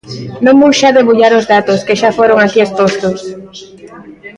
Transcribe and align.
Non 0.45 0.55
vou 0.61 0.71
xa 0.79 0.89
debullar 0.97 1.33
os 1.39 1.45
datos, 1.53 1.83
que 1.87 1.99
xa 2.01 2.09
foron 2.17 2.37
aquí 2.41 2.59
expostos. 2.63 3.19